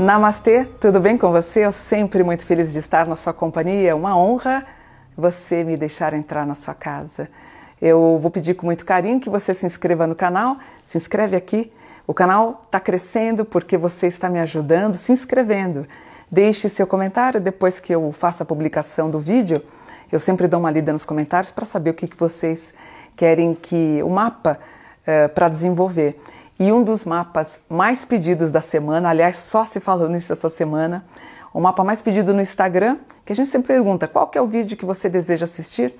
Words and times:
Namastê, 0.00 0.64
tudo 0.64 0.98
bem 0.98 1.18
com 1.18 1.30
você? 1.30 1.66
Eu 1.66 1.72
sempre 1.72 2.22
muito 2.24 2.46
feliz 2.46 2.72
de 2.72 2.78
estar 2.78 3.06
na 3.06 3.16
sua 3.16 3.34
companhia. 3.34 3.94
Uma 3.94 4.16
honra 4.16 4.64
você 5.14 5.62
me 5.62 5.76
deixar 5.76 6.14
entrar 6.14 6.46
na 6.46 6.54
sua 6.54 6.72
casa. 6.72 7.28
Eu 7.82 8.18
vou 8.18 8.30
pedir 8.30 8.54
com 8.54 8.64
muito 8.64 8.86
carinho 8.86 9.20
que 9.20 9.28
você 9.28 9.52
se 9.52 9.66
inscreva 9.66 10.06
no 10.06 10.14
canal. 10.14 10.56
Se 10.82 10.96
inscreve 10.96 11.36
aqui. 11.36 11.70
O 12.06 12.14
canal 12.14 12.62
está 12.64 12.80
crescendo 12.80 13.44
porque 13.44 13.76
você 13.76 14.06
está 14.06 14.30
me 14.30 14.40
ajudando 14.40 14.94
se 14.94 15.12
inscrevendo. 15.12 15.86
Deixe 16.30 16.70
seu 16.70 16.86
comentário 16.86 17.38
depois 17.38 17.78
que 17.78 17.94
eu 17.94 18.10
faça 18.10 18.42
a 18.42 18.46
publicação 18.46 19.10
do 19.10 19.18
vídeo. 19.18 19.62
Eu 20.10 20.18
sempre 20.18 20.48
dou 20.48 20.60
uma 20.60 20.70
lida 20.70 20.94
nos 20.94 21.04
comentários 21.04 21.52
para 21.52 21.66
saber 21.66 21.90
o 21.90 21.94
que, 21.94 22.08
que 22.08 22.16
vocês 22.16 22.72
querem 23.14 23.54
que 23.54 24.02
o 24.02 24.08
mapa 24.08 24.58
uh, 25.02 25.28
para 25.34 25.50
desenvolver. 25.50 26.18
E 26.60 26.70
um 26.70 26.84
dos 26.84 27.06
mapas 27.06 27.62
mais 27.70 28.04
pedidos 28.04 28.52
da 28.52 28.60
semana, 28.60 29.08
aliás, 29.08 29.36
só 29.36 29.64
se 29.64 29.80
falou 29.80 30.10
nisso 30.10 30.30
essa 30.30 30.50
semana, 30.50 31.02
o 31.54 31.58
mapa 31.58 31.82
mais 31.82 32.02
pedido 32.02 32.34
no 32.34 32.40
Instagram, 32.42 32.98
que 33.24 33.32
a 33.32 33.36
gente 33.36 33.48
sempre 33.48 33.68
pergunta 33.68 34.06
qual 34.06 34.28
que 34.28 34.36
é 34.36 34.42
o 34.42 34.46
vídeo 34.46 34.76
que 34.76 34.84
você 34.84 35.08
deseja 35.08 35.46
assistir. 35.46 35.98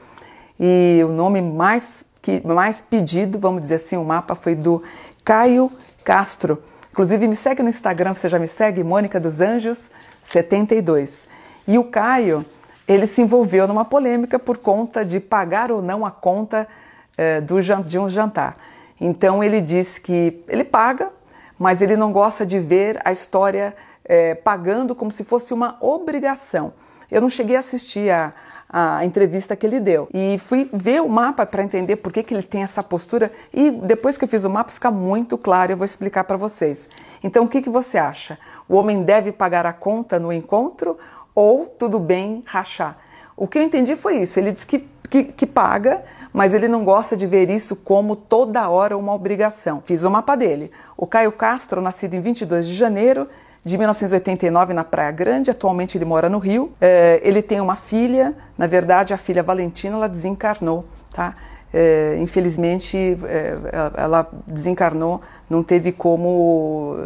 E 0.60 1.00
o 1.02 1.08
nome 1.08 1.40
mais, 1.40 2.04
que, 2.20 2.46
mais 2.46 2.82
pedido, 2.82 3.38
vamos 3.38 3.62
dizer 3.62 3.76
assim, 3.76 3.96
o 3.96 4.04
mapa 4.04 4.34
foi 4.34 4.54
do 4.54 4.82
Caio 5.24 5.72
Castro. 6.04 6.62
Inclusive, 6.90 7.26
me 7.26 7.34
segue 7.34 7.62
no 7.62 7.70
Instagram, 7.70 8.12
você 8.12 8.28
já 8.28 8.38
me 8.38 8.46
segue, 8.46 8.84
Mônica 8.84 9.18
dos 9.18 9.40
Anjos 9.40 9.90
72. 10.22 11.26
E 11.66 11.78
o 11.78 11.84
Caio, 11.84 12.44
ele 12.86 13.06
se 13.06 13.22
envolveu 13.22 13.66
numa 13.66 13.86
polêmica 13.86 14.38
por 14.38 14.58
conta 14.58 15.06
de 15.06 15.20
pagar 15.20 15.72
ou 15.72 15.80
não 15.80 16.04
a 16.04 16.10
conta 16.10 16.68
eh, 17.16 17.40
do, 17.40 17.58
de 17.82 17.98
um 17.98 18.10
jantar. 18.10 18.58
Então 19.00 19.42
ele 19.42 19.60
diz 19.60 19.98
que 19.98 20.44
ele 20.46 20.64
paga, 20.64 21.10
mas 21.58 21.80
ele 21.80 21.96
não 21.96 22.12
gosta 22.12 22.44
de 22.44 22.58
ver 22.58 23.00
a 23.04 23.10
história 23.10 23.74
é, 24.04 24.34
pagando 24.34 24.94
como 24.94 25.10
se 25.10 25.24
fosse 25.24 25.54
uma 25.54 25.76
obrigação. 25.80 26.72
Eu 27.10 27.20
não 27.20 27.30
cheguei 27.30 27.56
a 27.56 27.60
assistir 27.60 28.10
a, 28.10 28.32
a 28.72 29.04
entrevista 29.04 29.56
que 29.56 29.66
ele 29.66 29.80
deu 29.80 30.08
e 30.14 30.38
fui 30.38 30.70
ver 30.72 31.02
o 31.02 31.08
mapa 31.08 31.44
para 31.44 31.64
entender 31.64 31.96
por 31.96 32.12
que, 32.12 32.22
que 32.22 32.32
ele 32.32 32.42
tem 32.42 32.62
essa 32.62 32.82
postura 32.82 33.32
e 33.52 33.70
depois 33.70 34.16
que 34.16 34.24
eu 34.24 34.28
fiz 34.28 34.44
o 34.44 34.50
mapa 34.50 34.70
fica 34.70 34.90
muito 34.90 35.36
claro, 35.36 35.72
eu 35.72 35.76
vou 35.76 35.84
explicar 35.84 36.22
para 36.24 36.36
vocês. 36.36 36.88
Então 37.22 37.44
o 37.44 37.48
que, 37.48 37.60
que 37.60 37.70
você 37.70 37.98
acha? 37.98 38.38
O 38.68 38.76
homem 38.76 39.02
deve 39.02 39.32
pagar 39.32 39.66
a 39.66 39.72
conta 39.72 40.20
no 40.20 40.32
encontro 40.32 40.96
ou 41.34 41.66
tudo 41.66 41.98
bem 41.98 42.44
rachar? 42.46 42.96
O 43.36 43.48
que 43.48 43.58
eu 43.58 43.62
entendi 43.62 43.96
foi 43.96 44.18
isso, 44.18 44.38
ele 44.38 44.52
disse 44.52 44.66
que, 44.66 44.86
que, 45.08 45.24
que 45.24 45.46
paga, 45.46 46.04
mas 46.32 46.54
ele 46.54 46.68
não 46.68 46.84
gosta 46.84 47.16
de 47.16 47.26
ver 47.26 47.50
isso 47.50 47.74
como 47.74 48.14
toda 48.14 48.68
hora 48.68 48.96
uma 48.96 49.12
obrigação. 49.12 49.82
Fiz 49.84 50.02
o 50.02 50.10
mapa 50.10 50.36
dele. 50.36 50.70
O 50.96 51.06
Caio 51.06 51.32
Castro, 51.32 51.80
nascido 51.80 52.14
em 52.14 52.20
22 52.20 52.66
de 52.66 52.74
janeiro 52.74 53.28
de 53.64 53.76
1989 53.76 54.72
na 54.72 54.84
Praia 54.84 55.10
Grande, 55.10 55.50
atualmente 55.50 55.98
ele 55.98 56.04
mora 56.04 56.28
no 56.28 56.38
Rio. 56.38 56.72
É, 56.80 57.20
ele 57.22 57.42
tem 57.42 57.60
uma 57.60 57.76
filha, 57.76 58.34
na 58.56 58.66
verdade 58.66 59.12
a 59.12 59.18
filha 59.18 59.42
Valentina 59.42 59.96
ela 59.96 60.08
desencarnou, 60.08 60.84
tá? 61.12 61.34
É, 61.72 62.16
infelizmente 62.20 63.18
é, 63.24 63.56
ela 63.96 64.28
desencarnou, 64.46 65.20
não 65.48 65.62
teve 65.62 65.92
como, 65.92 66.98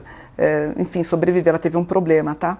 enfim, 0.78 1.02
sobreviver, 1.02 1.50
ela 1.50 1.58
teve 1.58 1.76
um 1.76 1.84
problema, 1.84 2.34
tá? 2.34 2.58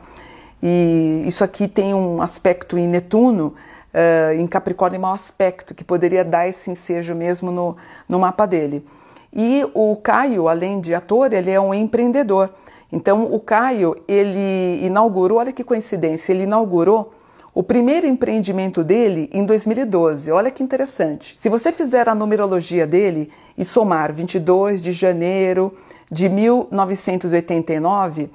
E 0.63 1.25
isso 1.27 1.45
aqui 1.45 1.69
tem 1.69 1.95
um 1.95 2.23
aspecto 2.23 2.79
em 2.79 2.89
Netuno, 2.89 3.55
uh, 3.95 4.35
em 4.35 4.47
Capricórnio 4.47 5.01
mau 5.01 5.15
aspecto, 5.15 5.75
que 5.75 5.85
poderia 5.85 6.25
dar 6.25 6.49
esse 6.49 6.71
ensejo 6.71 7.15
mesmo 7.15 7.51
no, 7.51 7.77
no 8.09 8.19
mapa 8.19 8.47
dele. 8.47 8.85
E 9.33 9.65
o 9.73 9.97
Caio, 9.97 10.49
além 10.49 10.81
de 10.81 10.95
ator, 10.95 11.33
ele 11.33 11.51
é 11.51 11.61
um 11.61 11.73
empreendedor. 11.73 12.51
Então 12.93 13.33
o 13.33 13.41
Caio, 13.41 13.97
ele 14.07 14.85
inaugurou, 14.85 15.39
olha 15.39 15.53
que 15.53 15.65
coincidência, 15.65 16.33
ele 16.33 16.45
inaugurou 16.45 17.13
o 17.55 17.63
primeiro 17.63 18.07
empreendimento 18.07 18.85
dele 18.85 19.31
em 19.33 19.45
2012. 19.45 20.31
Olha 20.31 20.51
que 20.51 20.63
interessante. 20.63 21.35
Se 21.39 21.49
você 21.49 21.73
fizer 21.73 22.09
a 22.09 22.15
numerologia 22.15 22.87
dele 22.87 23.31
e 23.57 23.65
somar 23.65 24.13
22 24.13 24.83
de 24.83 24.93
janeiro 24.93 25.73
de 26.11 26.29
1989, 26.29 28.31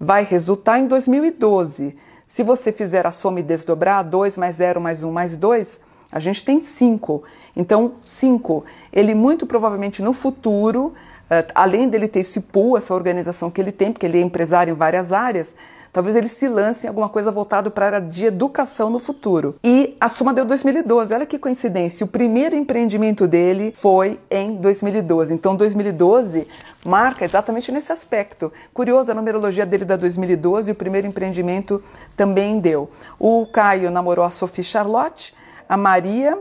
vai 0.00 0.24
resultar 0.24 0.78
em 0.78 0.86
2012. 0.86 1.96
Se 2.32 2.42
você 2.42 2.72
fizer 2.72 3.06
a 3.06 3.10
soma 3.10 3.40
e 3.40 3.42
desdobrar, 3.42 4.02
2 4.02 4.38
mais 4.38 4.56
0 4.56 4.80
mais 4.80 5.02
1 5.02 5.06
um 5.06 5.12
mais 5.12 5.36
2, 5.36 5.80
a 6.10 6.18
gente 6.18 6.42
tem 6.42 6.62
5. 6.62 7.22
Então, 7.54 7.96
5. 8.02 8.64
Ele 8.90 9.14
muito 9.14 9.46
provavelmente 9.46 10.00
no 10.00 10.14
futuro, 10.14 10.94
eh, 11.28 11.46
além 11.54 11.90
dele 11.90 12.08
ter 12.08 12.20
esse 12.20 12.40
pool, 12.40 12.78
essa 12.78 12.94
organização 12.94 13.50
que 13.50 13.60
ele 13.60 13.70
tem, 13.70 13.92
porque 13.92 14.06
ele 14.06 14.16
é 14.16 14.22
empresário 14.22 14.72
em 14.72 14.74
várias 14.74 15.12
áreas, 15.12 15.54
Talvez 15.92 16.16
ele 16.16 16.28
se 16.28 16.48
lance 16.48 16.86
em 16.86 16.88
alguma 16.88 17.08
coisa 17.10 17.30
voltado 17.30 17.70
para 17.70 17.84
a 17.84 17.88
área 17.88 18.00
de 18.00 18.24
educação 18.24 18.88
no 18.88 18.98
futuro. 18.98 19.56
E 19.62 19.94
a 20.00 20.08
soma 20.08 20.32
deu 20.32 20.46
2012. 20.46 21.12
Olha 21.12 21.26
que 21.26 21.38
coincidência. 21.38 22.04
O 22.04 22.08
primeiro 22.08 22.56
empreendimento 22.56 23.26
dele 23.28 23.74
foi 23.76 24.18
em 24.30 24.56
2012. 24.56 25.34
Então 25.34 25.54
2012 25.54 26.48
marca 26.86 27.26
exatamente 27.26 27.70
nesse 27.70 27.92
aspecto. 27.92 28.50
Curioso, 28.72 29.12
a 29.12 29.14
numerologia 29.14 29.66
dele 29.66 29.84
da 29.84 29.96
2012 29.96 30.70
e 30.70 30.72
o 30.72 30.74
primeiro 30.74 31.06
empreendimento 31.06 31.82
também 32.16 32.58
deu. 32.58 32.90
O 33.18 33.46
Caio 33.52 33.90
namorou 33.90 34.24
a 34.24 34.30
Sophie 34.30 34.64
Charlotte, 34.64 35.34
a 35.68 35.76
Maria, 35.76 36.38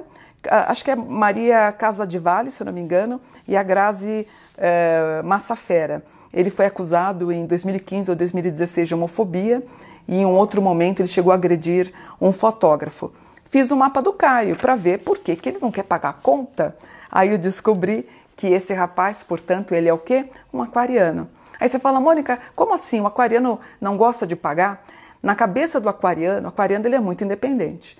acho 0.49 0.83
que 0.83 0.91
é 0.91 0.95
Maria 0.95 1.71
Casa 1.73 2.07
de 2.07 2.17
Vale, 2.17 2.49
se 2.49 2.63
não 2.63 2.71
me 2.71 2.79
engano, 2.79 3.19
e 3.45 3.57
a 3.57 3.63
Grazi 3.63 4.25
é, 4.57 5.21
Massafera. 5.23 6.03
Ele 6.33 6.49
foi 6.49 6.65
acusado 6.65 7.31
em 7.31 7.45
2015 7.45 8.09
ou 8.09 8.15
2016 8.15 8.87
de 8.87 8.93
homofobia 8.95 9.63
e 10.07 10.17
em 10.17 10.25
um 10.25 10.35
outro 10.35 10.61
momento 10.61 11.01
ele 11.01 11.07
chegou 11.07 11.31
a 11.31 11.35
agredir 11.35 11.93
um 12.19 12.31
fotógrafo. 12.31 13.11
Fiz 13.49 13.69
o 13.69 13.75
um 13.75 13.77
mapa 13.77 14.01
do 14.01 14.13
Caio 14.13 14.55
para 14.55 14.75
ver 14.75 14.99
por 14.99 15.17
que, 15.17 15.35
que 15.35 15.49
ele 15.49 15.59
não 15.61 15.71
quer 15.71 15.83
pagar 15.83 16.09
a 16.09 16.13
conta. 16.13 16.75
Aí 17.11 17.31
eu 17.31 17.37
descobri 17.37 18.07
que 18.37 18.47
esse 18.47 18.73
rapaz, 18.73 19.23
portanto, 19.23 19.75
ele 19.75 19.89
é 19.89 19.93
o 19.93 19.97
quê? 19.97 20.29
Um 20.53 20.61
aquariano. 20.61 21.29
Aí 21.59 21.69
você 21.69 21.77
fala, 21.77 21.99
Mônica, 21.99 22.39
como 22.55 22.73
assim? 22.73 23.01
O 23.01 23.05
aquariano 23.05 23.59
não 23.79 23.97
gosta 23.97 24.25
de 24.25 24.35
pagar? 24.35 24.83
Na 25.21 25.35
cabeça 25.35 25.79
do 25.79 25.87
aquariano, 25.87 26.45
o 26.45 26.49
aquariano 26.49 26.87
ele 26.87 26.95
é 26.95 26.99
muito 26.99 27.23
independente. 27.23 27.97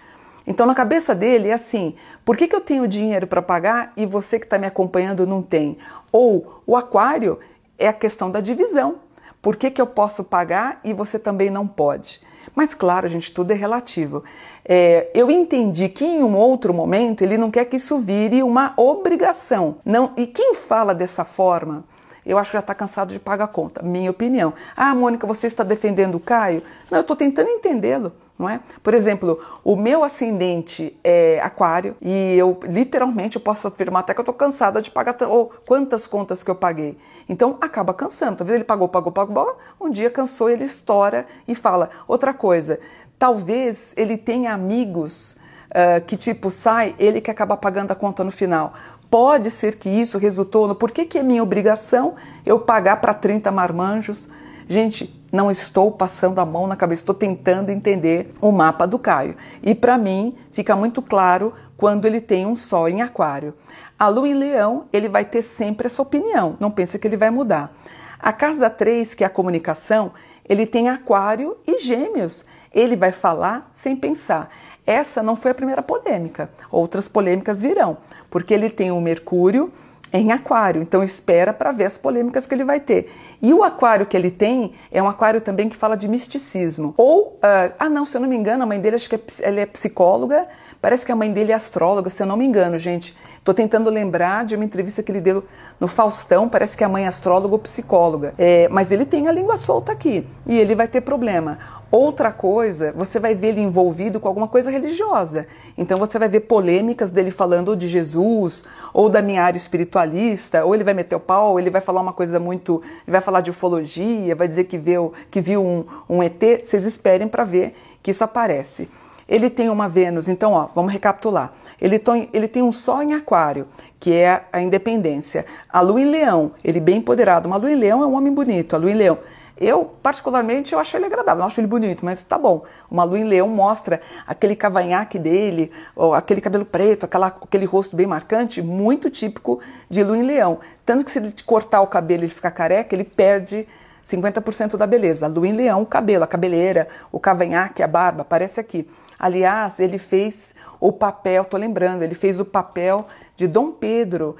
Então, 0.48 0.66
na 0.66 0.74
cabeça 0.74 1.14
dele 1.14 1.50
é 1.50 1.54
assim: 1.54 1.96
por 2.26 2.36
que, 2.36 2.48
que 2.48 2.56
eu 2.56 2.62
tenho 2.62 2.88
dinheiro 2.88 3.28
para 3.28 3.42
pagar 3.42 3.94
e 3.96 4.06
você 4.06 4.40
que 4.40 4.46
está 4.46 4.58
me 4.58 4.66
acompanhando 4.66 5.28
não 5.28 5.42
tem? 5.42 5.78
Ou 6.12 6.64
o 6.66 6.76
aquário, 6.76 7.40
é 7.82 7.88
a 7.88 7.94
questão 7.94 8.30
da 8.30 8.40
divisão. 8.40 8.96
Por 9.42 9.56
que, 9.56 9.72
que 9.72 9.82
eu 9.82 9.88
posso 9.88 10.24
pagar 10.24 10.80
e 10.84 10.94
você 10.94 11.18
também 11.18 11.50
não 11.50 11.66
pode? 11.66 12.22
Mas 12.56 12.74
claro, 12.74 13.08
gente, 13.08 13.34
tudo 13.34 13.52
é 13.52 13.56
relativo. 13.56 14.24
É, 14.64 15.10
eu 15.16 15.32
entendi 15.32 15.90
que 15.90 16.06
em 16.06 16.24
um 16.24 16.36
outro 16.36 16.74
momento 16.74 17.24
ele 17.24 17.38
não 17.38 17.50
quer 17.50 17.66
que 17.66 17.78
isso 17.78 17.98
vire 17.98 18.44
uma 18.44 18.74
obrigação. 18.78 19.78
Não, 19.84 20.14
e 20.16 20.28
quem 20.28 20.54
fala 20.54 20.94
dessa 20.94 21.26
forma, 21.26 21.84
eu 22.24 22.38
acho 22.38 22.52
que 22.52 22.58
já 22.58 22.60
está 22.60 22.76
cansado 22.76 23.14
de 23.14 23.20
pagar 23.20 23.46
a 23.46 23.48
conta. 23.48 23.82
Minha 23.82 24.12
opinião. 24.12 24.54
Ah, 24.76 24.94
Mônica, 24.94 25.26
você 25.26 25.48
está 25.48 25.64
defendendo 25.64 26.16
o 26.16 26.20
Caio? 26.20 26.62
Não, 26.90 27.00
eu 27.00 27.02
estou 27.02 27.16
tentando 27.16 27.50
entendê-lo 27.50 28.14
não 28.42 28.50
é? 28.50 28.60
Por 28.82 28.94
exemplo, 28.96 29.40
o 29.64 29.76
meu 29.76 30.04
ascendente 30.04 30.98
é 31.04 31.40
aquário 31.42 31.96
e 32.02 32.36
eu 32.36 32.60
literalmente 32.64 33.36
eu 33.36 33.42
posso 33.42 33.68
afirmar 33.68 34.00
até 34.00 34.14
que 34.14 34.20
eu 34.20 34.24
estou 34.24 34.34
cansada 34.34 34.82
de 34.82 34.90
pagar 34.90 35.16
ou 35.30 35.54
quantas 35.68 36.08
contas 36.08 36.42
que 36.42 36.50
eu 36.50 36.56
paguei. 36.56 36.98
Então 37.30 37.58
acaba 37.62 37.94
cansando. 37.94 38.38
Talvez 38.38 38.56
ele 38.56 38.64
pagou, 38.64 38.90
pagou, 38.90 39.12
pagou, 39.12 39.58
um 39.80 39.92
dia 39.92 40.10
cansou, 40.10 40.50
ele 40.50 40.64
estoura 40.64 41.28
e 41.48 41.54
fala. 41.54 41.92
Outra 42.08 42.34
coisa, 42.34 42.80
talvez 43.20 43.94
ele 43.96 44.18
tenha 44.18 44.54
amigos 44.54 45.38
uh, 45.70 46.04
que 46.06 46.18
tipo 46.18 46.50
sai, 46.50 46.96
ele 46.98 47.22
que 47.22 47.30
acaba 47.30 47.56
pagando 47.56 47.92
a 47.92 47.96
conta 47.96 48.24
no 48.24 48.32
final. 48.32 48.74
Pode 49.08 49.52
ser 49.52 49.76
que 49.76 49.90
isso 49.90 50.18
resultou 50.18 50.68
no 50.68 50.74
por 50.74 50.90
que, 50.90 51.06
que 51.06 51.20
é 51.20 51.24
minha 51.24 51.44
obrigação 51.44 52.16
eu 52.44 52.60
pagar 52.60 53.02
para 53.02 53.14
30 53.14 53.52
marmanjos? 53.52 54.28
Gente, 54.68 55.21
não 55.32 55.50
estou 55.50 55.92
passando 55.92 56.40
a 56.40 56.46
mão 56.46 56.68
na 56.68 56.76
cabeça, 56.76 57.02
estou 57.02 57.16
tentando 57.16 57.72
entender 57.72 58.30
o 58.42 58.52
mapa 58.52 58.86
do 58.86 59.00
Caio. 59.00 59.36
E 59.64 59.74
para 59.74 59.98
mim 59.98 60.36
fica 60.52 60.76
muito 60.76 61.02
claro 61.02 61.54
quando 61.78 62.06
ele 62.06 62.20
tem 62.20 62.46
um 62.46 62.56
Sol 62.56 62.90
em 62.90 63.02
Aquário. 63.02 63.54
A 63.98 64.08
Lua 64.08 64.28
em 64.28 64.34
Leão, 64.34 64.86
ele 64.92 65.08
vai 65.08 65.24
ter 65.24 65.42
sempre 65.42 65.86
essa 65.86 66.02
opinião, 66.02 66.58
não 66.60 66.72
pense 66.72 66.98
que 66.98 67.08
ele 67.08 67.18
vai 67.18 67.30
mudar. 67.30 67.72
A 68.20 68.34
casa 68.34 68.70
3, 68.70 69.14
que 69.14 69.24
é 69.24 69.28
a 69.28 69.30
comunicação, 69.30 70.12
ele 70.48 70.66
tem 70.66 70.90
Aquário 70.90 71.58
e 71.66 71.78
Gêmeos. 71.78 72.46
Ele 72.74 72.96
vai 72.96 73.12
falar 73.12 73.70
sem 73.72 73.96
pensar. 73.96 74.50
Essa 74.86 75.22
não 75.22 75.36
foi 75.36 75.52
a 75.52 75.56
primeira 75.56 75.82
polêmica, 75.82 76.50
outras 76.72 77.08
polêmicas 77.08 77.62
virão, 77.62 77.98
porque 78.30 78.54
ele 78.54 78.70
tem 78.70 78.92
o 78.92 79.00
Mercúrio 79.00 79.72
é 80.14 80.20
em 80.20 80.32
aquário, 80.32 80.82
então 80.82 81.04
espera 81.04 81.54
para 81.54 81.72
ver 81.72 81.86
as 81.86 81.98
polêmicas 81.98 82.46
que 82.46 82.54
ele 82.54 82.66
vai 82.66 82.80
ter. 82.80 83.12
E 83.42 83.54
o 83.54 83.64
aquário 83.64 84.06
que 84.06 84.16
ele 84.16 84.30
tem 84.30 84.74
é 84.92 85.02
um 85.02 85.08
aquário 85.08 85.40
também 85.40 85.70
que 85.70 85.76
fala 85.76 85.96
de 85.96 86.08
misticismo. 86.08 86.94
Ou, 86.98 87.38
uh, 87.38 87.74
ah 87.80 87.90
não, 87.90 88.06
se 88.06 88.18
eu 88.18 88.22
não 88.22 88.28
me 88.28 88.36
engano, 88.36 88.64
a 88.64 88.66
mãe 88.66 88.80
dele 88.80 88.98
acho 88.98 89.10
que 89.10 89.16
é, 89.16 89.22
ela 89.42 89.62
é 89.62 89.66
psicóloga, 89.66 90.48
parece 90.82 91.06
que 91.06 91.12
a 91.12 91.16
mãe 91.16 91.32
dele 91.32 91.52
é 91.52 91.56
astróloga, 91.56 92.10
se 92.10 92.22
eu 92.22 92.28
não 92.28 92.36
me 92.36 92.46
engano, 92.46 92.78
gente. 92.78 93.16
Estou 93.40 93.56
tentando 93.56 93.90
lembrar 93.90 94.46
de 94.46 94.56
uma 94.56 94.66
entrevista 94.66 95.02
que 95.02 95.12
ele 95.12 95.22
deu 95.22 95.44
no 95.80 95.88
Faustão, 95.88 96.48
parece 96.48 96.78
que 96.78 96.84
a 96.84 96.90
mãe 96.90 97.06
é 97.06 97.08
astróloga 97.08 97.56
ou 97.56 97.60
psicóloga. 97.60 98.36
É, 98.38 98.68
mas 98.70 98.92
ele 98.92 99.06
tem 99.06 99.28
a 99.28 99.32
língua 99.32 99.58
solta 99.58 99.92
aqui 99.92 100.28
e 100.46 100.60
ele 100.60 100.76
vai 100.76 100.88
ter 100.88 101.02
problema. 101.02 101.81
Outra 101.92 102.32
coisa, 102.32 102.94
você 102.96 103.20
vai 103.20 103.36
ver 103.36 103.50
ele 103.50 103.60
envolvido 103.60 104.18
com 104.18 104.30
alguma 104.30 104.48
coisa 104.48 104.72
religiosa. 104.72 105.46
Então 105.78 106.00
você 106.00 106.18
vai 106.18 106.30
ver 106.30 106.40
polêmicas 106.40 107.12
dele 107.12 107.32
falando 107.32 107.76
de 107.76 107.86
Jesus, 107.86 108.64
ou 108.94 109.10
da 109.10 109.22
minha 109.22 109.44
área 109.44 109.58
espiritualista, 109.58 110.64
ou 110.64 110.74
ele 110.74 110.86
vai 110.86 110.94
meter 110.94 111.18
o 111.18 111.20
pau, 111.20 111.60
ele 111.60 111.70
vai 111.70 111.82
falar 111.82 112.00
uma 112.00 112.14
coisa 112.14 112.40
muito. 112.40 112.82
Ele 113.06 113.12
vai 113.12 113.20
falar 113.20 113.42
de 113.42 113.50
ufologia, 113.50 114.34
vai 114.34 114.48
dizer 114.48 114.64
que 114.64 114.78
viu, 114.78 115.12
que 115.30 115.42
viu 115.42 115.62
um, 115.62 115.86
um 116.10 116.24
ET. 116.24 116.42
Vocês 116.64 116.86
esperem 116.86 117.28
para 117.28 117.44
ver 117.44 117.76
que 118.02 118.12
isso 118.12 118.24
aparece. 118.24 118.90
Ele 119.28 119.50
tem 119.50 119.70
uma 119.70 119.90
Vênus, 119.90 120.30
então, 120.30 120.54
ó, 120.54 120.70
vamos 120.74 120.94
recapitular. 120.94 121.52
Ele, 121.80 122.00
tem, 122.00 122.30
ele 122.32 122.48
tem 122.48 122.62
um 122.62 122.72
Sol 122.72 123.02
em 123.02 123.14
Aquário, 123.14 123.68
que 124.00 124.14
é 124.14 124.44
a 124.52 124.62
independência. 124.62 125.46
A 125.68 125.82
Lua 125.82 126.00
em 126.00 126.10
Leão, 126.10 126.54
ele 126.64 126.80
bem 126.80 126.98
empoderado. 126.98 127.48
Uma 127.48 127.58
Lua 127.58 127.72
em 127.72 127.76
Leão 127.76 128.02
é 128.02 128.06
um 128.06 128.16
homem 128.16 128.34
bonito, 128.34 128.76
a 128.76 128.80
Lua 128.80 128.92
em 128.92 128.96
Leão. 128.96 129.18
Eu, 129.62 129.86
particularmente, 130.02 130.74
eu 130.74 130.80
acho 130.80 130.98
ele 130.98 131.06
agradável, 131.06 131.42
não 131.42 131.46
acho 131.46 131.60
ele 131.60 131.68
bonito, 131.68 132.04
mas 132.04 132.24
tá 132.24 132.36
bom. 132.36 132.64
Uma 132.90 133.04
lua 133.04 133.20
em 133.20 133.24
leão 133.24 133.48
mostra 133.48 134.02
aquele 134.26 134.56
cavanhaque 134.56 135.20
dele, 135.20 135.72
aquele 136.16 136.42
cabelo 136.42 136.66
preto, 136.66 137.04
aquela, 137.06 137.28
aquele 137.28 137.66
rosto 137.66 137.96
bem 137.96 138.08
marcante, 138.08 138.60
muito 138.60 139.08
típico 139.08 139.60
de 139.88 140.04
lua 140.04 140.18
em 140.18 140.24
leão. 140.24 140.58
Tanto 140.84 141.06
que 141.06 141.12
se 141.12 141.20
ele 141.20 141.32
cortar 141.46 141.82
o 141.82 141.86
cabelo 141.86 142.26
e 142.26 142.28
ficar 142.28 142.50
careca, 142.50 142.96
ele 142.96 143.04
perde 143.04 143.68
50% 144.04 144.78
da 144.78 144.88
beleza. 144.88 145.28
A 145.28 145.30
lua 145.30 145.48
em 145.48 145.54
leão, 145.54 145.84
o 145.84 145.86
cabelo, 145.86 146.24
a 146.24 146.28
cabeleira, 146.28 146.88
o 147.12 147.20
cavanhaque, 147.20 147.84
a 147.84 147.88
barba, 147.88 148.24
aparece 148.24 148.60
aqui. 148.60 148.90
Aliás, 149.20 149.80
ele 149.80 150.00
fez 150.00 150.56
o 150.80 150.92
papel, 150.92 151.46
tô 151.46 151.56
lembrando, 151.56 152.02
ele 152.02 152.16
fez 152.16 152.40
o 152.40 152.46
papel 152.46 153.06
de 153.36 153.46
Dom 153.46 153.72
Pedro 153.72 154.36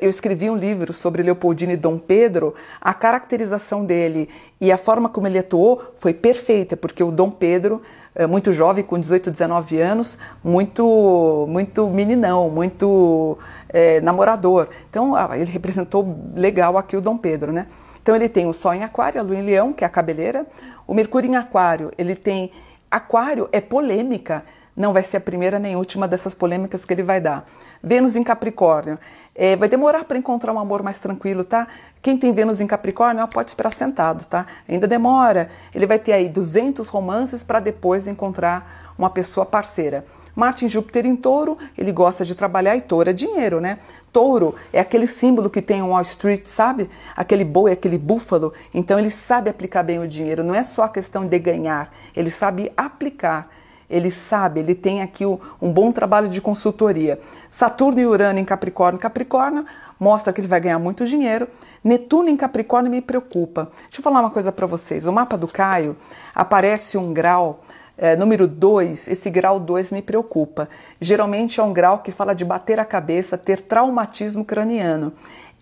eu 0.00 0.08
escrevi 0.08 0.48
um 0.48 0.56
livro 0.56 0.92
sobre 0.92 1.22
Leopoldino 1.22 1.72
e 1.72 1.76
Dom 1.76 1.98
Pedro, 1.98 2.54
a 2.80 2.94
caracterização 2.94 3.84
dele 3.84 4.28
e 4.60 4.72
a 4.72 4.78
forma 4.78 5.08
como 5.08 5.26
ele 5.26 5.38
atuou 5.38 5.82
foi 5.96 6.14
perfeita, 6.14 6.76
porque 6.76 7.02
o 7.02 7.10
Dom 7.10 7.30
Pedro, 7.30 7.82
eh, 8.14 8.26
muito 8.26 8.52
jovem, 8.52 8.84
com 8.84 8.98
18, 8.98 9.30
19 9.30 9.80
anos, 9.80 10.18
muito, 10.42 11.46
muito 11.48 11.88
meninão, 11.88 12.48
muito 12.48 13.38
é, 13.68 14.00
namorador. 14.00 14.68
Então, 14.88 15.14
ele 15.34 15.50
representou 15.50 16.16
legal 16.34 16.76
aqui 16.76 16.96
o 16.96 17.00
Dom 17.00 17.16
Pedro, 17.16 17.52
né? 17.52 17.66
Então, 18.02 18.14
ele 18.14 18.28
tem 18.28 18.46
o 18.46 18.52
Sol 18.52 18.74
em 18.74 18.84
Aquário, 18.84 19.20
a 19.20 19.22
Lua 19.22 19.36
em 19.36 19.42
Leão, 19.42 19.72
que 19.72 19.84
é 19.84 19.86
a 19.86 19.90
cabeleira, 19.90 20.46
o 20.86 20.94
Mercúrio 20.94 21.30
em 21.30 21.36
Aquário, 21.36 21.90
ele 21.96 22.14
tem. 22.14 22.50
Aquário 22.90 23.48
é 23.52 23.60
polêmica, 23.60 24.44
não 24.76 24.92
vai 24.92 25.02
ser 25.02 25.18
a 25.18 25.20
primeira 25.20 25.58
nem 25.58 25.76
última 25.76 26.08
dessas 26.08 26.34
polêmicas 26.34 26.84
que 26.84 26.92
ele 26.92 27.02
vai 27.02 27.20
dar. 27.20 27.46
Vênus 27.82 28.16
em 28.16 28.22
Capricórnio 28.22 28.98
é, 29.34 29.56
vai 29.56 29.68
demorar 29.68 30.04
para 30.04 30.18
encontrar 30.18 30.52
um 30.52 30.58
amor 30.58 30.82
mais 30.82 31.00
tranquilo, 31.00 31.44
tá? 31.44 31.66
Quem 32.00 32.16
tem 32.16 32.32
Vênus 32.32 32.60
em 32.60 32.66
Capricórnio 32.66 33.26
pode 33.28 33.50
esperar 33.50 33.72
sentado, 33.72 34.24
tá? 34.24 34.46
Ainda 34.68 34.86
demora. 34.86 35.50
Ele 35.74 35.86
vai 35.86 35.98
ter 35.98 36.12
aí 36.12 36.28
200 36.28 36.88
romances 36.88 37.42
para 37.42 37.60
depois 37.60 38.06
encontrar 38.06 38.94
uma 38.98 39.10
pessoa 39.10 39.46
parceira. 39.46 40.04
Marte 40.34 40.64
em 40.64 40.68
Júpiter 40.68 41.04
em 41.04 41.14
Touro, 41.14 41.58
ele 41.76 41.92
gosta 41.92 42.24
de 42.24 42.34
trabalhar 42.34 42.74
e 42.74 42.80
touro 42.80 43.10
é 43.10 43.12
dinheiro, 43.12 43.60
né? 43.60 43.78
Touro 44.10 44.54
é 44.72 44.80
aquele 44.80 45.06
símbolo 45.06 45.50
que 45.50 45.60
tem 45.60 45.80
em 45.80 45.82
Wall 45.82 46.00
Street, 46.00 46.46
sabe? 46.46 46.88
Aquele 47.14 47.44
boi, 47.44 47.72
aquele 47.72 47.98
búfalo. 47.98 48.52
Então 48.72 48.98
ele 48.98 49.10
sabe 49.10 49.50
aplicar 49.50 49.82
bem 49.82 49.98
o 49.98 50.08
dinheiro. 50.08 50.42
Não 50.42 50.54
é 50.54 50.62
só 50.62 50.84
a 50.84 50.88
questão 50.88 51.26
de 51.26 51.38
ganhar, 51.38 51.92
ele 52.16 52.30
sabe 52.30 52.72
aplicar 52.76 53.50
ele 53.92 54.10
sabe, 54.10 54.60
ele 54.60 54.74
tem 54.74 55.02
aqui 55.02 55.24
um 55.26 55.72
bom 55.72 55.92
trabalho 55.92 56.28
de 56.28 56.40
consultoria. 56.40 57.20
Saturno 57.50 58.00
e 58.00 58.06
Urano 58.06 58.38
em 58.38 58.44
Capricórnio. 58.44 58.98
Capricórnio 58.98 59.66
mostra 60.00 60.32
que 60.32 60.40
ele 60.40 60.48
vai 60.48 60.60
ganhar 60.60 60.78
muito 60.78 61.06
dinheiro. 61.06 61.46
Netuno 61.84 62.28
em 62.28 62.36
Capricórnio 62.36 62.90
me 62.90 63.02
preocupa. 63.02 63.70
Deixa 63.84 63.98
eu 63.98 64.02
falar 64.02 64.20
uma 64.20 64.30
coisa 64.30 64.50
para 64.50 64.66
vocês. 64.66 65.04
O 65.04 65.12
mapa 65.12 65.36
do 65.36 65.46
Caio 65.46 65.96
aparece 66.34 66.96
um 66.96 67.12
grau 67.12 67.60
é, 67.98 68.16
número 68.16 68.48
2, 68.48 69.08
esse 69.08 69.30
grau 69.30 69.60
2 69.60 69.92
me 69.92 70.00
preocupa. 70.00 70.68
Geralmente 71.00 71.60
é 71.60 71.62
um 71.62 71.72
grau 71.72 71.98
que 71.98 72.10
fala 72.10 72.34
de 72.34 72.44
bater 72.44 72.80
a 72.80 72.84
cabeça, 72.84 73.36
ter 73.36 73.60
traumatismo 73.60 74.44
craniano. 74.44 75.12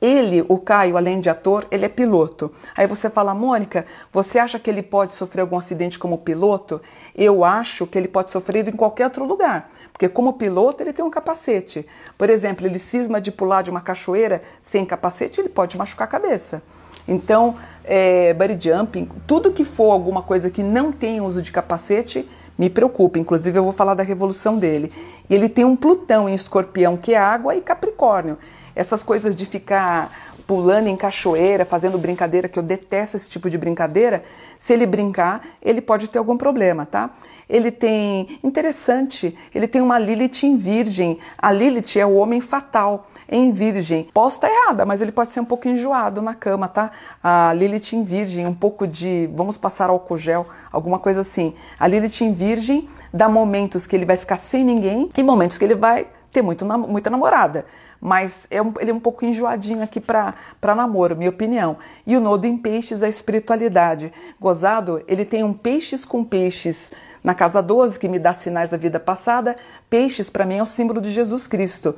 Ele, 0.01 0.45
o 0.49 0.57
Caio, 0.57 0.97
além 0.97 1.21
de 1.21 1.29
ator, 1.29 1.67
ele 1.71 1.85
é 1.85 1.89
piloto. 1.89 2.51
Aí 2.75 2.87
você 2.87 3.11
fala, 3.11 3.35
Mônica, 3.35 3.85
você 4.11 4.39
acha 4.39 4.59
que 4.59 4.71
ele 4.71 4.83
pode 4.83 5.15
sofrer 5.15 5.43
algum 5.43 5.59
acidente 5.59 5.99
como 5.99 6.19
piloto? 6.19 6.81
Eu 7.15 7.45
acho 7.45 7.87
que 7.87 7.99
ele 7.99 8.09
pode 8.09 8.31
sofrer 8.31 8.67
em 8.67 8.73
qualquer 8.73 9.05
outro 9.05 9.25
lugar, 9.25 9.71
porque 9.93 10.09
como 10.09 10.33
piloto 10.33 10.83
ele 10.83 10.93
tem 10.93 11.05
um 11.05 11.11
capacete. 11.11 11.87
Por 12.17 12.31
exemplo, 12.31 12.67
ele 12.67 12.79
cisma 12.79 13.21
de 13.21 13.31
pular 13.31 13.63
de 13.63 13.71
uma 13.71 13.83
cachoeira 13.83 14.43
sem 14.63 14.87
capacete, 14.87 15.41
ele 15.41 15.51
pode 15.51 15.77
machucar 15.77 16.09
a 16.09 16.11
cabeça. 16.11 16.63
Então, 17.07 17.57
é, 17.85 18.33
body 18.33 18.57
jumping, 18.59 19.09
tudo 19.27 19.53
que 19.53 19.65
for 19.65 19.91
alguma 19.91 20.23
coisa 20.23 20.49
que 20.49 20.63
não 20.63 20.93
tem 20.93 21.21
uso 21.21 21.43
de 21.43 21.53
capacete, 21.53 22.27
me 22.57 22.71
preocupa. 22.71 23.19
Inclusive, 23.19 23.59
eu 23.59 23.65
vou 23.65 23.73
falar 23.73 23.95
da 23.95 24.03
revolução 24.03 24.59
dele. 24.59 24.93
Ele 25.29 25.49
tem 25.49 25.65
um 25.65 25.75
Plutão 25.75 26.29
em 26.29 26.35
escorpião, 26.35 26.97
que 26.97 27.15
é 27.15 27.19
água, 27.19 27.55
e 27.55 27.61
Capricórnio. 27.61 28.39
Essas 28.81 29.03
coisas 29.03 29.37
de 29.37 29.45
ficar 29.45 30.11
pulando 30.47 30.87
em 30.87 30.97
cachoeira, 30.97 31.67
fazendo 31.67 31.99
brincadeira, 31.99 32.49
que 32.49 32.59
eu 32.59 32.63
detesto 32.63 33.15
esse 33.15 33.29
tipo 33.29 33.51
de 33.51 33.59
brincadeira, 33.59 34.25
se 34.57 34.73
ele 34.73 34.87
brincar, 34.87 35.47
ele 35.61 35.83
pode 35.83 36.09
ter 36.09 36.19
algum 36.19 36.35
problema, 36.35 36.87
tá? 36.87 37.11
Ele 37.47 37.71
tem, 37.71 38.39
interessante, 38.43 39.37
ele 39.55 39.69
tem 39.69 39.83
uma 39.83 39.99
Lilith 39.99 40.45
em 40.45 40.57
virgem. 40.57 41.19
A 41.37 41.53
Lilith 41.53 41.99
é 41.99 42.07
o 42.07 42.15
homem 42.15 42.41
fatal 42.41 43.07
em 43.29 43.53
virgem. 43.53 44.09
Posso 44.15 44.37
estar 44.39 44.49
errada, 44.49 44.87
mas 44.87 45.03
ele 45.03 45.13
pode 45.13 45.31
ser 45.31 45.41
um 45.41 45.45
pouco 45.45 45.69
enjoado 45.69 46.23
na 46.23 46.33
cama, 46.33 46.67
tá? 46.67 46.91
A 47.23 47.53
Lilith 47.53 47.93
em 47.93 48.03
virgem, 48.03 48.47
um 48.47 48.55
pouco 48.55 48.87
de, 48.87 49.29
vamos 49.35 49.59
passar 49.59 49.91
álcool 49.91 50.17
gel, 50.17 50.47
alguma 50.73 50.99
coisa 50.99 51.21
assim. 51.21 51.53
A 51.79 51.87
Lilith 51.87 52.23
em 52.23 52.33
virgem 52.33 52.89
dá 53.13 53.29
momentos 53.29 53.87
que 53.87 53.95
ele 53.95 54.07
vai 54.07 54.17
ficar 54.17 54.39
sem 54.39 54.65
ninguém 54.65 55.11
e 55.15 55.23
momentos 55.23 55.59
que 55.59 55.65
ele 55.67 55.75
vai 55.75 56.09
ter 56.31 56.43
muito, 56.43 56.65
muita 56.65 57.11
namorada 57.11 57.65
mas 58.01 58.47
é 58.51 58.63
um, 58.63 58.73
ele 58.81 58.91
é 58.91 58.95
um 58.95 59.01
pouco 59.01 59.25
enjoadinho 59.25 59.83
aqui 59.83 60.01
para 60.01 60.35
namoro, 60.75 61.15
minha 61.15 61.29
opinião. 61.29 61.77
E 62.07 62.17
o 62.17 62.21
nodo 62.21 62.47
em 62.47 62.57
peixes 62.57 63.03
é 63.03 63.07
a 63.07 63.09
espiritualidade. 63.09 64.11
Gozado, 64.41 65.05
ele 65.07 65.25
tem 65.25 65.45
um 65.45 65.53
peixes 65.53 66.05
com 66.05 66.25
peixes 66.25 66.91
na 67.23 67.35
casa 67.35 67.63
12, 67.63 67.99
que 67.99 68.09
me 68.09 68.19
dá 68.19 68.33
sinais 68.33 68.71
da 68.71 68.79
vida 68.79 68.99
passada. 68.99 69.55
Peixes, 69.91 70.31
para 70.31 70.47
mim, 70.47 70.57
é 70.57 70.63
o 70.63 70.67
símbolo 70.67 71.01
de 71.01 71.11
Jesus 71.11 71.47
Cristo. 71.47 71.95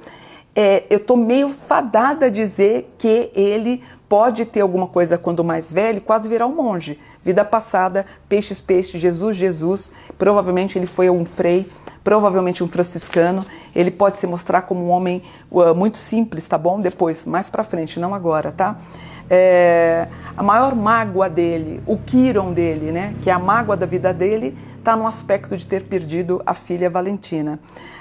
É, 0.54 0.84
eu 0.90 0.98
estou 0.98 1.16
meio 1.16 1.48
fadada 1.48 2.26
a 2.26 2.30
dizer 2.30 2.92
que 2.98 3.30
ele 3.34 3.82
pode 4.08 4.44
ter 4.44 4.60
alguma 4.60 4.86
coisa 4.86 5.16
quando 5.16 5.42
mais 5.42 5.72
velho, 5.72 6.00
quase 6.00 6.28
virar 6.28 6.46
um 6.46 6.54
monge. 6.54 7.00
Vida 7.22 7.44
passada, 7.44 8.04
peixes, 8.28 8.60
peixes, 8.60 9.00
Jesus, 9.00 9.36
Jesus. 9.36 9.92
Provavelmente 10.18 10.76
ele 10.76 10.84
foi 10.84 11.08
um 11.08 11.24
frei 11.24 11.66
provavelmente 12.02 12.62
um 12.62 12.68
franciscano. 12.68 13.44
Ele 13.74 13.90
pode 13.90 14.18
se 14.18 14.26
mostrar 14.26 14.62
como 14.62 14.84
um 14.84 14.90
homem 14.90 15.22
uh, 15.50 15.74
muito 15.74 15.98
simples, 15.98 16.46
tá 16.46 16.58
bom? 16.58 16.80
Depois, 16.80 17.24
mais 17.24 17.48
para 17.48 17.62
frente, 17.64 17.98
não 17.98 18.14
agora, 18.14 18.52
tá? 18.52 18.76
É, 19.30 20.08
a 20.36 20.42
maior 20.42 20.74
mágoa 20.74 21.28
dele, 21.28 21.82
o 21.86 21.96
Quiron 21.96 22.52
dele, 22.52 22.92
né? 22.92 23.14
Que 23.22 23.30
é 23.30 23.32
a 23.32 23.38
mágoa 23.38 23.76
da 23.76 23.86
vida 23.86 24.12
dele, 24.12 24.56
está 24.78 24.96
no 24.96 25.06
aspecto 25.06 25.56
de 25.56 25.66
ter 25.66 25.84
perdido 25.84 26.42
a 26.44 26.52
filha 26.54 26.90
Valentina. 26.90 27.58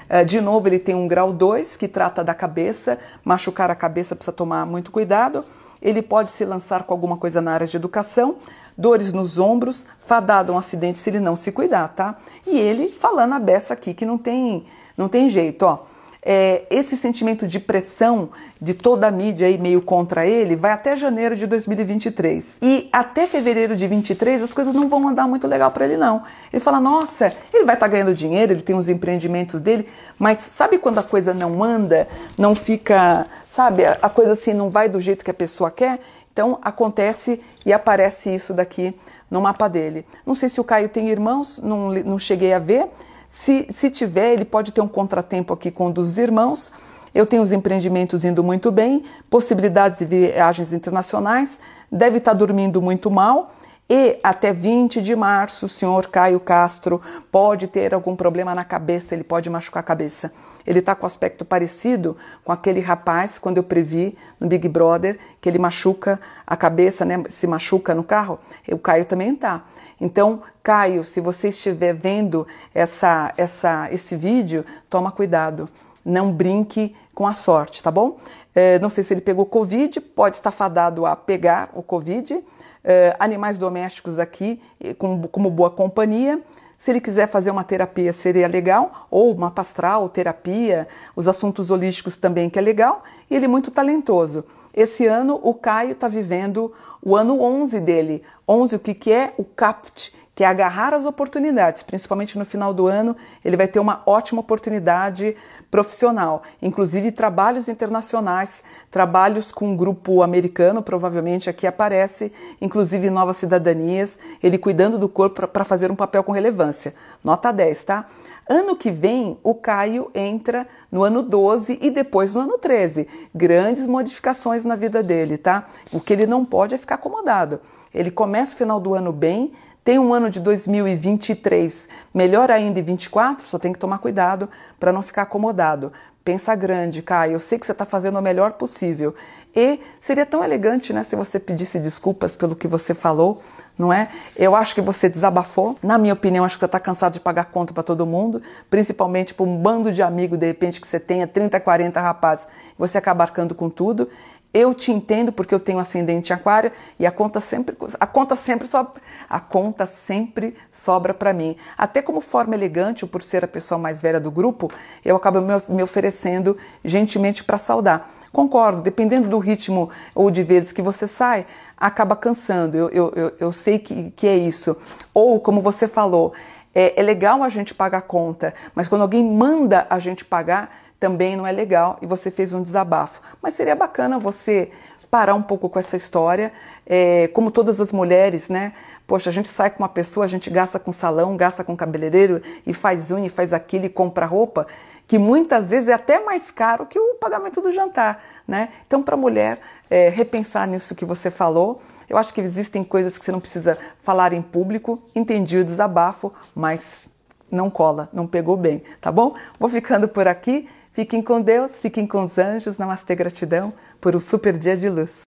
É, 0.10 0.25
de 0.25 0.41
novo, 0.41 0.67
ele 0.67 0.79
tem 0.79 0.93
um 0.93 1.08
grau 1.08 1.31
2 1.31 1.77
que 1.77 1.88
trata 1.88 2.22
da 2.22 2.34
cabeça, 2.34 3.00
machucar 3.24 3.72
a 3.72 3.75
cabeça 3.75 4.13
precisa 4.15 4.34
tomar 4.34 4.65
muito 4.65 4.91
cuidado. 4.91 5.46
Ele 5.81 6.01
pode 6.01 6.31
se 6.31 6.43
lançar 6.43 6.84
com 6.84 6.93
alguma 6.93 7.15
coisa 7.15 7.41
na 7.41 7.53
área 7.53 7.65
de 7.65 7.77
educação, 7.77 8.36
dores 8.81 9.13
nos 9.13 9.38
ombros, 9.38 9.85
fadado 10.00 10.51
a 10.51 10.55
um 10.55 10.57
acidente 10.57 10.97
se 10.97 11.09
ele 11.09 11.19
não 11.19 11.35
se 11.35 11.51
cuidar, 11.51 11.88
tá? 11.89 12.17
E 12.45 12.57
ele 12.57 12.89
falando 12.89 13.33
a 13.33 13.39
beça 13.39 13.73
aqui 13.73 13.93
que 13.93 14.05
não 14.05 14.17
tem, 14.17 14.65
não 14.97 15.07
tem 15.07 15.29
jeito, 15.29 15.63
ó. 15.63 15.91
É, 16.23 16.65
esse 16.69 16.95
sentimento 16.95 17.47
de 17.47 17.59
pressão 17.59 18.29
de 18.61 18.75
toda 18.75 19.07
a 19.07 19.11
mídia 19.11 19.47
aí 19.47 19.57
meio 19.57 19.81
contra 19.81 20.23
ele 20.23 20.55
vai 20.55 20.71
até 20.71 20.95
janeiro 20.95 21.35
de 21.35 21.47
2023. 21.47 22.59
E 22.61 22.88
até 22.93 23.25
fevereiro 23.25 23.75
de 23.75 23.88
23 23.88 24.43
as 24.43 24.53
coisas 24.53 24.71
não 24.71 24.88
vão 24.88 25.07
andar 25.07 25.27
muito 25.27 25.47
legal 25.47 25.71
para 25.71 25.85
ele 25.85 25.97
não. 25.97 26.21
Ele 26.53 26.59
fala: 26.59 26.79
"Nossa, 26.79 27.33
ele 27.51 27.65
vai 27.65 27.73
estar 27.73 27.88
tá 27.88 27.91
ganhando 27.91 28.13
dinheiro, 28.13 28.53
ele 28.53 28.61
tem 28.61 28.75
os 28.75 28.88
empreendimentos 28.88 29.61
dele, 29.61 29.89
mas 30.19 30.38
sabe 30.38 30.77
quando 30.77 31.00
a 31.00 31.03
coisa 31.03 31.33
não 31.33 31.63
anda, 31.63 32.07
não 32.38 32.53
fica, 32.53 33.25
sabe, 33.50 33.83
a 33.83 34.09
coisa 34.09 34.33
assim 34.33 34.53
não 34.53 34.69
vai 34.69 34.88
do 34.88 35.01
jeito 35.01 35.25
que 35.25 35.31
a 35.31 35.33
pessoa 35.33 35.71
quer? 35.71 36.00
Então 36.31 36.57
acontece 36.61 37.41
e 37.65 37.73
aparece 37.73 38.33
isso 38.33 38.53
daqui 38.53 38.95
no 39.29 39.41
mapa 39.41 39.67
dele. 39.67 40.05
Não 40.25 40.35
sei 40.35 40.50
se 40.50 40.59
o 40.59 40.63
Caio 40.63 40.89
tem 40.89 41.09
irmãos, 41.09 41.59
não, 41.63 41.89
não 41.89 42.19
cheguei 42.19 42.53
a 42.53 42.59
ver. 42.59 42.89
Se, 43.27 43.67
se 43.69 43.89
tiver, 43.89 44.33
ele 44.33 44.45
pode 44.45 44.71
ter 44.71 44.81
um 44.81 44.88
contratempo 44.88 45.53
aqui 45.53 45.71
com 45.71 45.88
um 45.88 45.91
dos 45.91 46.17
irmãos. 46.17 46.71
Eu 47.13 47.25
tenho 47.25 47.43
os 47.43 47.51
empreendimentos 47.51 48.23
indo 48.23 48.43
muito 48.43 48.71
bem, 48.71 49.03
possibilidades 49.29 50.00
de 50.00 50.05
viagens 50.05 50.71
internacionais, 50.71 51.59
deve 51.91 52.17
estar 52.17 52.33
dormindo 52.33 52.81
muito 52.81 53.11
mal 53.11 53.51
e 53.89 54.17
até 54.23 54.53
20 54.53 55.01
de 55.01 55.15
março, 55.15 55.65
o 55.65 55.69
senhor 55.69 56.07
Caio 56.07 56.39
Castro 56.39 57.01
pode 57.29 57.67
ter 57.67 57.93
algum 57.93 58.15
problema 58.15 58.55
na 58.55 58.63
cabeça, 58.63 59.13
ele 59.13 59.23
pode 59.23 59.50
machucar 59.50 59.81
a 59.81 59.85
cabeça. 59.85 60.31
Ele 60.65 60.79
está 60.79 60.95
com 60.95 61.05
aspecto 61.05 61.43
parecido 61.43 62.15
com 62.43 62.51
aquele 62.51 62.79
rapaz, 62.79 63.38
quando 63.38 63.57
eu 63.57 63.63
previ 63.63 64.17
no 64.39 64.47
Big 64.47 64.69
Brother, 64.69 65.19
que 65.41 65.50
ele 65.50 65.59
machuca 65.59 66.19
a 66.47 66.55
cabeça, 66.55 67.03
né? 67.03 67.21
Se 67.27 67.45
machuca 67.47 67.93
no 67.93 68.03
carro. 68.03 68.39
O 68.71 68.77
Caio 68.77 69.03
também 69.03 69.33
está. 69.33 69.65
Então, 70.00 70.41
Caio, 70.63 71.03
se 71.03 71.19
você 71.19 71.50
estiver 71.50 71.93
vendo 71.93 72.47
essa, 72.73 73.33
essa, 73.35 73.89
esse 73.91 74.15
vídeo, 74.15 74.65
toma 74.89 75.11
cuidado. 75.11 75.67
Não 76.03 76.31
brinque 76.31 76.95
com 77.13 77.27
a 77.27 77.33
sorte, 77.33 77.83
tá 77.83 77.91
bom? 77.91 78.17
É, 78.55 78.79
não 78.79 78.89
sei 78.89 79.03
se 79.03 79.13
ele 79.13 79.21
pegou 79.21 79.45
Covid, 79.45 80.00
pode 80.01 80.38
estar 80.38 80.51
fadado 80.51 81.05
a 81.05 81.15
pegar 81.15 81.69
o 81.73 81.83
Covid. 81.83 82.43
É, 82.83 83.15
animais 83.19 83.57
domésticos 83.57 84.17
aqui, 84.17 84.61
como, 84.97 85.27
como 85.27 85.50
boa 85.50 85.69
companhia. 85.69 86.41
Se 86.75 86.89
ele 86.89 87.00
quiser 87.00 87.29
fazer 87.29 87.51
uma 87.51 87.63
terapia, 87.63 88.11
seria 88.11 88.47
legal, 88.47 89.05
ou 89.11 89.31
uma 89.31 89.51
pastral, 89.51 90.09
terapia, 90.09 90.88
os 91.15 91.27
assuntos 91.27 91.69
holísticos 91.69 92.17
também, 92.17 92.50
que 92.50 92.57
é 92.57 92.61
legal, 92.61 93.03
e 93.29 93.35
ele 93.35 93.45
é 93.45 93.47
muito 93.47 93.69
talentoso. 93.69 94.43
Esse 94.73 95.05
ano, 95.05 95.39
o 95.43 95.53
Caio 95.53 95.91
está 95.91 96.07
vivendo 96.07 96.73
o 97.03 97.15
ano 97.15 97.39
11 97.41 97.79
dele. 97.81 98.23
11, 98.47 98.75
o 98.77 98.79
que, 98.79 98.93
que 98.93 99.11
é? 99.11 99.33
O 99.38 99.43
CAPT, 99.43 100.13
que 100.33 100.43
é 100.43 100.47
agarrar 100.47 100.93
as 100.93 101.05
oportunidades, 101.05 101.83
principalmente 101.83 102.38
no 102.38 102.45
final 102.45 102.73
do 102.73 102.88
ano, 102.88 103.15
ele 103.43 103.57
vai 103.57 103.67
ter 103.67 103.79
uma 103.79 104.01
ótima 104.05 104.39
oportunidade 104.39 105.35
profissional, 105.69 106.43
inclusive 106.61 107.11
trabalhos 107.11 107.69
internacionais, 107.69 108.61
trabalhos 108.89 109.51
com 109.51 109.69
um 109.69 109.77
grupo 109.77 110.21
americano, 110.21 110.81
provavelmente 110.81 111.50
aqui 111.50 111.65
aparece, 111.65 112.33
inclusive 112.59 113.09
novas 113.09 113.38
cidadanias, 113.38 114.19
ele 114.43 114.57
cuidando 114.57 114.97
do 114.97 115.07
corpo 115.07 115.47
para 115.47 115.63
fazer 115.63 115.89
um 115.89 115.95
papel 115.95 116.23
com 116.23 116.33
relevância. 116.33 116.93
Nota 117.23 117.51
10, 117.51 117.85
tá? 117.85 118.05
Ano 118.50 118.75
que 118.75 118.91
vem, 118.91 119.38
o 119.43 119.55
Caio 119.55 120.11
entra 120.13 120.67
no 120.91 121.03
ano 121.03 121.21
12 121.21 121.79
e 121.81 121.89
depois 121.89 122.35
no 122.35 122.41
ano 122.41 122.57
13. 122.57 123.07
Grandes 123.33 123.88
modificações 123.88 124.65
na 124.65 124.75
vida 124.75 125.01
dele, 125.01 125.38
tá? 125.38 125.65
O 125.89 126.01
que 126.01 126.11
ele 126.11 126.27
não 126.27 126.43
pode 126.43 126.75
é 126.75 126.77
ficar 126.77 126.95
acomodado. 126.95 127.61
Ele 127.93 128.11
começa 128.11 128.53
o 128.53 128.57
final 128.57 128.79
do 128.79 128.93
ano 128.93 129.13
bem, 129.13 129.53
tem 129.83 129.97
um 129.97 130.13
ano 130.13 130.29
de 130.29 130.39
2023 130.39 131.89
melhor 132.13 132.51
ainda 132.51 132.79
em 132.79 132.83
24, 132.83 133.47
só 133.47 133.57
tem 133.57 133.73
que 133.73 133.79
tomar 133.79 133.97
cuidado 133.97 134.50
para 134.79 134.93
não 134.93 135.01
ficar 135.01 135.23
acomodado. 135.23 135.91
Pensa 136.23 136.53
grande, 136.53 137.01
Caio. 137.01 137.33
Eu 137.33 137.39
sei 137.39 137.57
que 137.57 137.65
você 137.65 137.71
está 137.71 137.83
fazendo 137.83 138.19
o 138.19 138.21
melhor 138.21 138.53
possível. 138.53 139.15
E 139.55 139.79
seria 140.00 140.25
tão 140.25 140.43
elegante, 140.43 140.93
né, 140.93 141.03
se 141.03 141.15
você 141.15 141.39
pedisse 141.39 141.79
desculpas 141.79 142.35
pelo 142.35 142.55
que 142.55 142.67
você 142.67 142.93
falou, 142.93 143.41
não 143.77 143.91
é? 143.91 144.09
Eu 144.38 144.55
acho 144.55 144.73
que 144.75 144.81
você 144.81 145.09
desabafou. 145.09 145.77
Na 145.81 145.97
minha 145.97 146.13
opinião, 146.13 146.45
acho 146.45 146.55
que 146.55 146.59
você 146.59 146.67
está 146.67 146.79
cansado 146.79 147.13
de 147.13 147.19
pagar 147.19 147.45
conta 147.45 147.73
para 147.73 147.83
todo 147.83 148.05
mundo, 148.05 148.41
principalmente 148.69 149.33
para 149.33 149.45
um 149.45 149.57
bando 149.57 149.91
de 149.91 150.01
amigos, 150.01 150.38
de 150.38 150.45
repente, 150.45 150.79
que 150.79 150.88
você 150.88 151.00
tenha 151.00 151.27
30, 151.27 151.59
40 151.59 152.00
rapazes, 152.00 152.47
você 152.77 152.97
acaba 152.97 153.23
arcando 153.23 153.55
com 153.55 153.69
tudo. 153.69 154.07
Eu 154.53 154.74
te 154.74 154.91
entendo 154.91 155.31
porque 155.31 155.55
eu 155.55 155.60
tenho 155.60 155.79
ascendente 155.79 156.34
aquário 156.34 156.72
e 157.00 157.05
a 157.05 157.12
conta 157.12 157.39
sempre 157.39 157.77
a 158.00 158.05
conta 158.05 158.36
sempre 158.36 158.67
sobra, 158.67 159.01
a 159.29 159.39
conta 159.39 159.86
sempre 159.86 160.55
sobra 160.70 161.13
para 161.13 161.31
mim. 161.31 161.55
Até 161.77 162.01
como 162.01 162.20
forma 162.20 162.53
elegante, 162.53 163.05
por 163.05 163.22
ser 163.22 163.46
a 163.46 163.48
pessoa 163.48 163.77
mais 163.77 164.01
velha 164.01 164.20
do 164.20 164.29
grupo, 164.29 164.70
eu 165.05 165.15
acabo 165.15 165.39
me 165.70 165.81
oferecendo 165.81 166.58
gentilmente 166.84 167.46
para 167.46 167.58
saudar. 167.58 168.12
Concordo, 168.34 168.81
dependendo 168.81 169.29
do 169.29 169.39
ritmo 169.39 169.89
ou 170.13 170.29
de 170.29 170.43
vezes 170.43 170.74
que 170.74 170.81
você 170.81 171.08
sai, 171.08 171.46
acaba 171.77 172.15
cansando. 172.15 172.77
Eu, 172.77 172.89
eu, 172.89 173.13
eu, 173.15 173.34
eu 173.39 173.51
sei 173.51 173.79
que, 173.79 174.12
que 174.12 174.27
é 174.27 174.36
isso. 174.36 174.75
Ou, 175.13 175.39
como 175.39 175.62
você 175.62 175.88
falou, 175.88 176.34
é, 176.75 177.00
é 177.00 177.03
legal 177.03 177.43
a 177.43 177.50
gente 177.50 177.74
pagar 177.74 178.00
a 178.00 178.01
conta, 178.01 178.53
mas 178.74 178.88
quando 178.88 179.01
alguém 179.01 179.24
manda 179.24 179.86
a 179.89 180.00
gente 180.00 180.24
pagar, 180.24 180.72
também 181.01 181.36
não 181.36 181.48
é 181.48 181.51
legal 181.51 181.98
e 182.00 182.05
você 182.05 182.29
fez 182.29 182.53
um 182.53 182.62
desabafo. 182.62 183.22
Mas 183.41 183.55
seria 183.55 183.75
bacana 183.75 184.20
você 184.20 184.70
parar 185.10 185.34
um 185.34 185.41
pouco 185.41 185.67
com 185.67 185.79
essa 185.79 185.98
história, 185.98 186.53
é, 186.86 187.27
como 187.29 187.50
todas 187.50 187.81
as 187.81 187.91
mulheres, 187.91 188.50
né? 188.50 188.72
Poxa, 189.08 189.31
a 189.31 189.34
gente 189.34 189.50
sai 189.50 189.72
com 189.72 189.79
uma 189.79 189.89
pessoa, 189.89 190.25
a 190.25 190.29
gente 190.29 190.48
gasta 190.51 190.77
com 190.77 190.91
salão, 190.91 191.36
gasta 191.36 191.63
com 191.63 191.75
cabeleireiro 191.75 192.39
e 192.67 192.74
faz 192.74 193.10
unha, 193.10 193.25
e 193.25 193.29
faz 193.29 193.51
aquilo 193.51 193.86
e 193.86 193.89
compra 193.89 194.27
roupa, 194.27 194.67
que 195.08 195.17
muitas 195.17 195.72
vezes 195.72 195.89
é 195.89 195.93
até 195.93 196.24
mais 196.24 196.51
caro 196.51 196.86
que 196.86 197.00
o 197.00 197.15
pagamento 197.15 197.60
do 197.60 197.72
jantar, 197.72 198.24
né? 198.48 198.70
Então, 198.86 199.01
para 199.01 199.15
a 199.15 199.17
mulher 199.17 199.60
é, 199.89 200.08
repensar 200.08 200.67
nisso 200.67 200.93
que 200.93 201.03
você 201.03 201.31
falou, 201.31 201.81
eu 202.08 202.15
acho 202.15 202.31
que 202.31 202.41
existem 202.41 202.84
coisas 202.84 203.17
que 203.17 203.25
você 203.25 203.31
não 203.31 203.39
precisa 203.39 203.75
falar 204.01 204.34
em 204.34 204.41
público. 204.41 205.01
Entendi 205.15 205.58
o 205.58 205.65
desabafo, 205.65 206.31
mas 206.53 207.10
não 207.50 207.72
cola, 207.72 208.08
não 208.13 208.27
pegou 208.27 208.55
bem, 208.55 208.84
tá 209.01 209.12
bom? 209.12 209.34
Vou 209.60 209.67
ficando 209.67 210.08
por 210.08 210.27
aqui. 210.27 210.70
Fiquem 210.93 211.21
com 211.21 211.41
Deus, 211.41 211.79
fiquem 211.79 212.05
com 212.05 212.24
os 212.24 212.38
anjos. 212.38 212.77
Namastê, 212.77 213.15
gratidão 213.15 213.74
por 214.00 214.15
um 214.15 214.19
super 214.19 214.57
dia 214.57 214.75
de 214.75 214.89
luz. 214.89 215.12